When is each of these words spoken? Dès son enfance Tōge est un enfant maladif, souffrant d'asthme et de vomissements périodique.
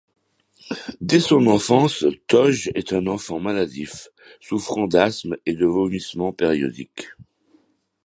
Dès 0.99 1.19
son 1.19 1.45
enfance 1.45 2.05
Tōge 2.27 2.71
est 2.73 2.91
un 2.91 3.05
enfant 3.05 3.39
maladif, 3.39 4.07
souffrant 4.39 4.87
d'asthme 4.87 5.37
et 5.45 5.53
de 5.53 5.67
vomissements 5.67 6.33
périodique. 6.33 7.09